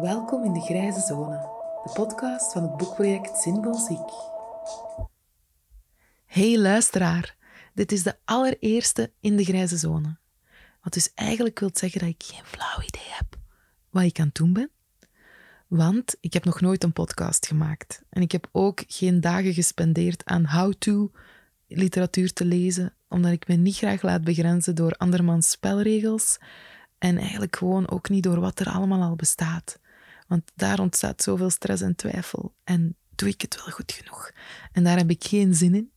Welkom 0.00 0.44
in 0.44 0.52
de 0.52 0.60
Grijze 0.60 1.00
Zone, 1.00 1.38
de 1.84 1.90
podcast 1.92 2.52
van 2.52 2.62
het 2.62 2.76
boekproject 2.76 3.38
Zinvol 3.38 3.74
Ziek. 3.74 4.10
Hey 6.26 6.58
luisteraar, 6.58 7.36
dit 7.74 7.92
is 7.92 8.02
de 8.02 8.16
allereerste 8.24 9.12
in 9.20 9.36
de 9.36 9.44
Grijze 9.44 9.76
Zone. 9.76 10.16
Wat 10.82 10.92
dus 10.92 11.12
eigenlijk 11.14 11.58
wil 11.58 11.70
zeggen 11.72 12.00
dat 12.00 12.08
ik 12.08 12.22
geen 12.22 12.44
flauw 12.44 12.86
idee 12.86 13.08
heb 13.08 13.26
wat 13.90 14.02
ik 14.02 14.18
aan 14.18 14.26
het 14.26 14.34
doen 14.34 14.52
ben. 14.52 14.70
Want 15.68 16.16
ik 16.20 16.32
heb 16.32 16.44
nog 16.44 16.60
nooit 16.60 16.84
een 16.84 16.92
podcast 16.92 17.46
gemaakt. 17.46 18.02
En 18.10 18.22
ik 18.22 18.32
heb 18.32 18.48
ook 18.52 18.82
geen 18.86 19.20
dagen 19.20 19.54
gespendeerd 19.54 20.24
aan 20.24 20.46
how-to 20.46 21.10
literatuur 21.68 22.32
te 22.32 22.44
lezen, 22.44 22.94
omdat 23.08 23.32
ik 23.32 23.48
me 23.48 23.54
niet 23.54 23.76
graag 23.76 24.02
laat 24.02 24.24
begrenzen 24.24 24.74
door 24.74 24.92
andermans 24.92 25.50
spelregels 25.50 26.38
en 26.98 27.18
eigenlijk 27.18 27.56
gewoon 27.56 27.90
ook 27.90 28.08
niet 28.08 28.22
door 28.22 28.40
wat 28.40 28.60
er 28.60 28.68
allemaal 28.68 29.02
al 29.02 29.16
bestaat. 29.16 29.82
Want 30.26 30.50
daar 30.54 30.80
ontstaat 30.80 31.22
zoveel 31.22 31.50
stress 31.50 31.82
en 31.82 31.94
twijfel. 31.94 32.54
En 32.64 32.96
doe 33.14 33.28
ik 33.28 33.40
het 33.40 33.56
wel 33.56 33.74
goed 33.74 33.92
genoeg? 33.92 34.32
En 34.72 34.84
daar 34.84 34.96
heb 34.96 35.10
ik 35.10 35.24
geen 35.24 35.54
zin 35.54 35.74
in. 35.74 35.92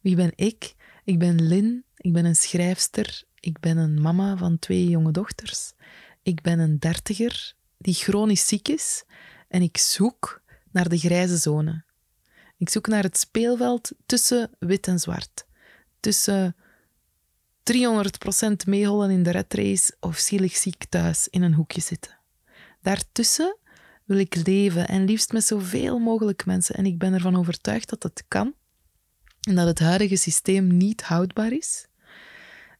Wie 0.00 0.16
ben 0.16 0.32
ik? 0.34 0.74
Ik 1.04 1.18
ben 1.18 1.42
Lin. 1.42 1.84
Ik 1.96 2.12
ben 2.12 2.24
een 2.24 2.36
schrijfster. 2.36 3.24
Ik 3.40 3.60
ben 3.60 3.76
een 3.76 4.00
mama 4.00 4.36
van 4.36 4.58
twee 4.58 4.88
jonge 4.88 5.10
dochters. 5.10 5.72
Ik 6.22 6.42
ben 6.42 6.58
een 6.58 6.78
dertiger 6.78 7.54
die 7.78 7.94
chronisch 7.94 8.46
ziek 8.46 8.68
is. 8.68 9.04
En 9.48 9.62
ik 9.62 9.78
zoek 9.78 10.42
naar 10.70 10.88
de 10.88 10.98
grijze 10.98 11.36
zone. 11.36 11.84
Ik 12.56 12.68
zoek 12.68 12.86
naar 12.86 13.02
het 13.02 13.18
speelveld 13.18 13.92
tussen 14.06 14.50
wit 14.58 14.86
en 14.86 14.98
zwart. 14.98 15.46
Tussen 16.00 16.56
300% 17.62 17.72
meehollen 18.66 19.10
in 19.10 19.22
de 19.22 19.30
redrace 19.30 19.96
of 20.00 20.18
zielig 20.18 20.56
ziek 20.56 20.84
thuis 20.84 21.28
in 21.28 21.42
een 21.42 21.54
hoekje 21.54 21.80
zitten. 21.80 22.21
Daartussen 22.82 23.56
wil 24.04 24.18
ik 24.18 24.46
leven 24.46 24.88
en 24.88 25.04
liefst 25.04 25.32
met 25.32 25.44
zoveel 25.44 25.98
mogelijk 25.98 26.46
mensen. 26.46 26.74
En 26.74 26.86
ik 26.86 26.98
ben 26.98 27.12
ervan 27.12 27.36
overtuigd 27.36 27.88
dat 27.88 28.02
het 28.02 28.24
kan 28.28 28.54
en 29.40 29.54
dat 29.54 29.66
het 29.66 29.78
huidige 29.78 30.16
systeem 30.16 30.76
niet 30.76 31.02
houdbaar 31.02 31.52
is. 31.52 31.86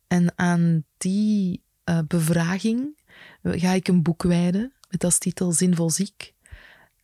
En 0.06 0.32
aan 0.38 0.84
die 0.96 1.62
uh, 1.84 1.98
bevraging 2.06 3.00
ga 3.42 3.72
ik 3.72 3.88
een 3.88 4.02
boek 4.02 4.22
wijden 4.22 4.72
met 4.90 5.04
als 5.04 5.18
titel 5.18 5.52
Zinvol 5.52 5.90
Ziek. 5.90 6.34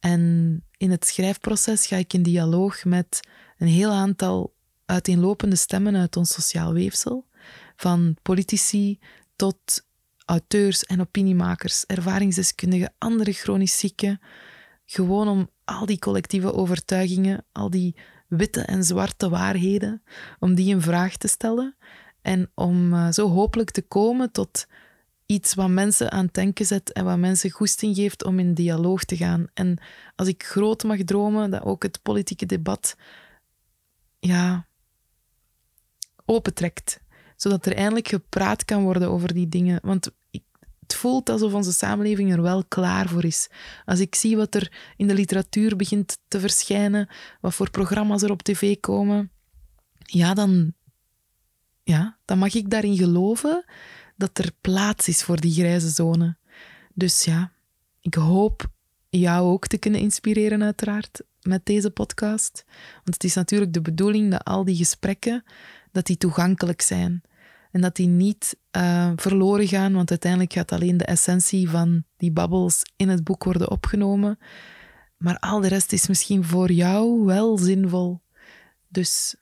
En 0.01 0.65
in 0.77 0.91
het 0.91 1.07
schrijfproces 1.07 1.87
ga 1.87 1.97
ik 1.97 2.13
in 2.13 2.23
dialoog 2.23 2.85
met 2.85 3.21
een 3.59 3.67
heel 3.67 3.91
aantal 3.91 4.55
uiteenlopende 4.85 5.57
stemmen 5.57 5.97
uit 5.97 6.17
ons 6.17 6.33
sociaal 6.33 6.73
weefsel, 6.73 7.27
van 7.77 8.17
politici 8.23 8.99
tot 9.37 9.87
auteurs 10.29 10.85
en 10.85 11.01
opiniemakers, 11.01 11.85
ervaringsdeskundigen, 11.87 12.95
andere 12.99 13.33
chronisch 13.33 13.79
zieken, 13.79 14.21
gewoon 14.87 15.29
om 15.29 15.51
al 15.65 15.87
die 15.87 15.99
collectieve 15.99 16.53
overtuigingen, 16.53 17.45
al 17.53 17.71
die 17.71 17.97
witte 18.29 18.61
en 18.61 18.85
zwarte 18.85 19.29
waarheden, 19.29 20.03
om 20.39 20.55
die 20.55 20.69
in 20.69 20.81
vraag 20.81 21.17
te 21.17 21.29
stellen 21.29 21.77
en 22.23 22.51
om 22.55 22.93
uh, 22.93 23.11
zo 23.11 23.29
hopelijk 23.29 23.71
te 23.71 23.83
komen 23.83 24.33
tot 24.33 24.67
iets 25.27 25.55
wat 25.55 25.69
mensen 25.69 26.11
aan 26.13 26.25
het 26.25 26.35
denken 26.35 26.67
zet 26.67 26.93
en 26.93 27.05
wat 27.05 27.19
mensen 27.19 27.51
goesting 27.51 27.97
geeft 27.97 28.25
om 28.25 28.39
in 28.39 28.55
dialoog 28.55 29.05
te 29.05 29.17
gaan. 29.17 29.47
En 29.55 29.79
als 30.17 30.29
ik 30.29 30.45
groot 30.45 30.83
mag 30.83 30.99
dromen, 31.05 31.51
dat 31.51 31.63
ook 31.63 31.83
het 31.83 32.03
politieke 32.03 32.47
debat 32.47 32.97
ja, 34.19 34.67
opentrekt. 36.25 37.01
Zodat 37.39 37.67
er 37.67 37.75
eindelijk 37.77 38.09
gepraat 38.09 38.65
kan 38.65 38.83
worden 38.83 39.11
over 39.11 39.35
die 39.35 39.49
dingen. 39.49 39.79
Want 39.83 40.11
het 40.81 40.95
voelt 40.95 41.29
alsof 41.29 41.55
onze 41.55 41.73
samenleving 41.73 42.33
er 42.33 42.43
wel 42.43 42.65
klaar 42.65 43.09
voor 43.09 43.25
is. 43.25 43.49
Als 43.85 44.01
ik 44.01 44.15
zie 44.15 44.37
wat 44.37 44.55
er 44.55 44.73
in 44.97 45.09
de 45.09 45.15
literatuur 45.15 45.77
begint 45.77 46.19
te 46.29 46.41
verschijnen, 46.41 47.09
wat 47.41 47.55
voor 47.55 47.71
programma's 47.71 48.23
er 48.23 48.31
op 48.31 48.43
tv 48.43 48.81
komen, 48.81 49.31
ja, 49.99 50.35
dan, 50.35 50.73
ja, 51.83 52.19
dan 52.25 52.39
mag 52.39 52.55
ik 52.55 52.71
daarin 52.71 52.97
geloven 52.97 53.65
dat 54.17 54.39
er 54.39 54.53
plaats 54.61 55.09
is 55.09 55.23
voor 55.23 55.41
die 55.41 55.53
grijze 55.53 55.89
zone. 55.89 56.37
Dus 56.95 57.25
ja, 57.25 57.53
ik 58.01 58.15
hoop 58.15 58.71
jou 59.09 59.47
ook 59.47 59.67
te 59.67 59.79
kunnen 59.79 60.01
inspireren, 60.01 60.63
uiteraard, 60.63 61.23
met 61.43 61.67
deze 61.67 61.91
podcast. 61.91 62.65
Want 62.95 63.15
het 63.15 63.25
is 63.25 63.35
natuurlijk 63.35 63.73
de 63.73 63.81
bedoeling 63.81 64.31
dat 64.31 64.45
al 64.45 64.65
die 64.65 64.77
gesprekken 64.77 65.45
dat 65.93 66.07
die 66.07 66.17
toegankelijk 66.17 66.83
zijn. 66.83 67.23
En 67.71 67.81
dat 67.81 67.97
die 67.97 68.07
niet 68.07 68.57
uh, 68.77 69.13
verloren 69.17 69.69
gaan, 69.69 69.93
want 69.93 70.11
uiteindelijk 70.11 70.53
gaat 70.53 70.73
alleen 70.73 70.97
de 70.97 71.05
essentie 71.05 71.71
van 71.71 72.05
die 72.17 72.33
babbels 72.33 72.83
in 72.97 73.09
het 73.09 73.25
boek 73.25 73.45
worden 73.45 73.71
opgenomen. 73.71 74.39
Maar 75.17 75.39
al 75.39 75.61
de 75.61 75.69
rest 75.69 75.93
is 75.93 76.09
misschien 76.09 76.45
voor 76.45 76.73
jou 76.73 77.25
wel 77.25 77.59
zinvol. 77.59 78.21
Dus 78.89 79.37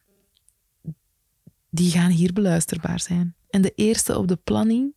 die 1.70 1.90
gaan 1.90 2.10
hier 2.10 2.32
beluisterbaar 2.32 3.00
zijn. 3.00 3.34
En 3.50 3.62
de 3.62 3.72
eerste 3.74 4.18
op 4.18 4.28
de 4.28 4.36
planning 4.36 4.94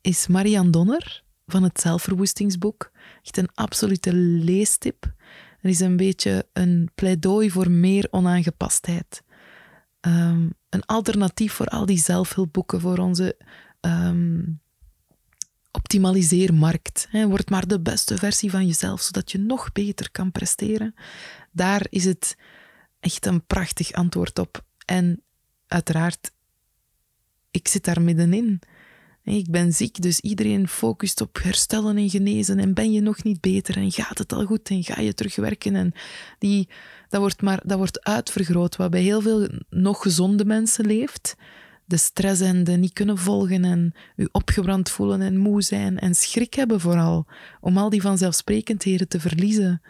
is 0.00 0.26
Marianne 0.26 0.70
Donner 0.70 1.22
van 1.46 1.62
het 1.62 1.80
zelfverwoestingsboek. 1.80 2.90
Echt 3.22 3.36
een 3.36 3.50
absolute 3.54 4.12
leestip. 4.14 5.12
Er 5.60 5.70
is 5.70 5.80
een 5.80 5.96
beetje 5.96 6.46
een 6.52 6.90
pleidooi 6.94 7.50
voor 7.50 7.70
meer 7.70 8.08
onaangepastheid. 8.10 9.22
Um, 10.00 10.54
een 10.68 10.84
alternatief 10.84 11.52
voor 11.52 11.66
al 11.66 11.86
die 11.86 11.98
zelfhulpboeken, 11.98 12.80
voor 12.80 12.98
onze 12.98 13.36
um, 13.80 14.60
optimaliseermarkt. 15.70 17.06
He, 17.10 17.26
word 17.26 17.50
maar 17.50 17.66
de 17.66 17.80
beste 17.80 18.16
versie 18.16 18.50
van 18.50 18.66
jezelf, 18.66 19.00
zodat 19.00 19.32
je 19.32 19.38
nog 19.38 19.72
beter 19.72 20.10
kan 20.10 20.32
presteren. 20.32 20.94
Daar 21.52 21.86
is 21.88 22.04
het 22.04 22.36
echt 23.00 23.26
een 23.26 23.46
prachtig 23.46 23.92
antwoord 23.92 24.38
op. 24.38 24.64
En 24.84 25.22
uiteraard, 25.66 26.32
ik 27.50 27.68
zit 27.68 27.84
daar 27.84 28.02
middenin. 28.02 28.60
Ik 29.28 29.50
ben 29.50 29.72
ziek, 29.72 30.02
dus 30.02 30.20
iedereen 30.20 30.68
focust 30.68 31.20
op 31.20 31.38
herstellen 31.42 31.96
en 31.96 32.10
genezen. 32.10 32.58
En 32.58 32.74
ben 32.74 32.92
je 32.92 33.00
nog 33.00 33.22
niet 33.22 33.40
beter? 33.40 33.76
En 33.76 33.92
gaat 33.92 34.18
het 34.18 34.32
al 34.32 34.44
goed? 34.44 34.68
En 34.68 34.84
ga 34.84 35.00
je 35.00 35.14
terugwerken? 35.14 35.74
En 35.74 35.92
die, 36.38 36.68
dat, 37.08 37.20
wordt 37.20 37.42
maar, 37.42 37.60
dat 37.64 37.78
wordt 37.78 38.04
uitvergroot, 38.04 38.76
wat 38.76 38.90
bij 38.90 39.02
heel 39.02 39.20
veel 39.20 39.48
nog 39.70 40.02
gezonde 40.02 40.44
mensen 40.44 40.86
leeft. 40.86 41.34
De 41.84 41.96
stress 41.96 42.40
en 42.40 42.64
de 42.64 42.72
niet 42.72 42.92
kunnen 42.92 43.18
volgen 43.18 43.64
en 43.64 43.92
u 44.16 44.28
opgebrand 44.32 44.90
voelen 44.90 45.20
en 45.20 45.36
moe 45.36 45.62
zijn 45.62 45.98
en 45.98 46.14
schrik 46.14 46.54
hebben 46.54 46.80
vooral. 46.80 47.26
Om 47.60 47.78
al 47.78 47.90
die 47.90 48.02
vanzelfsprekendheden 48.02 49.08
te 49.08 49.20
verliezen. 49.20 49.82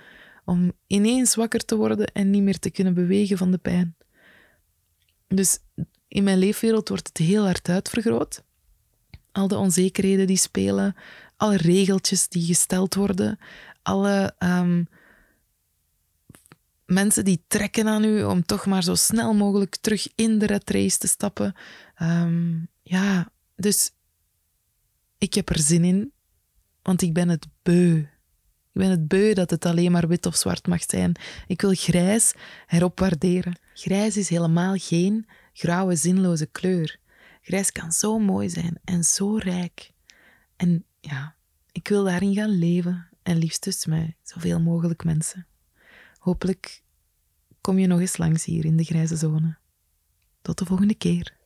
Om 0.44 0.72
ineens 0.86 1.34
wakker 1.34 1.64
te 1.64 1.76
worden 1.76 2.06
en 2.06 2.30
niet 2.30 2.42
meer 2.42 2.58
te 2.58 2.70
kunnen 2.70 2.94
bewegen 2.94 3.38
van 3.38 3.50
de 3.50 3.58
pijn. 3.58 3.96
Dus 5.28 5.58
in 6.08 6.24
mijn 6.24 6.38
leefwereld 6.38 6.88
wordt 6.88 7.08
het 7.08 7.16
heel 7.16 7.44
hard 7.44 7.68
uitvergroot 7.68 8.46
al 9.32 9.48
de 9.48 9.56
onzekerheden 9.56 10.26
die 10.26 10.36
spelen, 10.36 10.96
alle 11.36 11.56
regeltjes 11.56 12.28
die 12.28 12.46
gesteld 12.46 12.94
worden, 12.94 13.38
alle 13.82 14.34
um, 14.38 14.88
mensen 16.86 17.24
die 17.24 17.44
trekken 17.46 17.88
aan 17.88 18.04
u 18.04 18.22
om 18.22 18.44
toch 18.44 18.66
maar 18.66 18.82
zo 18.82 18.94
snel 18.94 19.34
mogelijk 19.34 19.76
terug 19.76 20.08
in 20.14 20.38
de 20.38 20.46
red 20.46 20.70
race 20.70 20.98
te 20.98 21.06
stappen. 21.06 21.54
Um, 22.02 22.68
ja, 22.82 23.30
dus 23.56 23.90
ik 25.18 25.34
heb 25.34 25.48
er 25.48 25.58
zin 25.58 25.84
in, 25.84 26.12
want 26.82 27.02
ik 27.02 27.12
ben 27.12 27.28
het 27.28 27.46
beu. 27.62 27.96
Ik 28.72 28.84
ben 28.84 28.90
het 28.90 29.08
beu 29.08 29.32
dat 29.32 29.50
het 29.50 29.66
alleen 29.66 29.92
maar 29.92 30.08
wit 30.08 30.26
of 30.26 30.36
zwart 30.36 30.66
mag 30.66 30.82
zijn. 30.86 31.12
Ik 31.46 31.60
wil 31.60 31.74
grijs 31.74 32.34
heropwaarderen. 32.66 33.58
Grijs 33.74 34.16
is 34.16 34.28
helemaal 34.28 34.74
geen 34.76 35.26
grauwe, 35.52 35.96
zinloze 35.96 36.46
kleur. 36.46 36.98
Grijs 37.48 37.72
kan 37.72 37.92
zo 37.92 38.18
mooi 38.18 38.50
zijn 38.50 38.78
en 38.84 39.04
zo 39.04 39.36
rijk. 39.36 39.92
En 40.56 40.84
ja, 41.00 41.36
ik 41.72 41.88
wil 41.88 42.04
daarin 42.04 42.34
gaan 42.34 42.50
leven 42.50 43.08
en 43.22 43.36
liefst 43.36 43.60
tussen 43.60 43.90
mij 43.90 44.16
zoveel 44.22 44.60
mogelijk 44.60 45.04
mensen. 45.04 45.46
Hopelijk 46.18 46.82
kom 47.60 47.78
je 47.78 47.86
nog 47.86 48.00
eens 48.00 48.16
langs 48.16 48.44
hier 48.44 48.64
in 48.64 48.76
de 48.76 48.84
grijze 48.84 49.16
zone. 49.16 49.58
Tot 50.42 50.58
de 50.58 50.64
volgende 50.64 50.94
keer. 50.94 51.37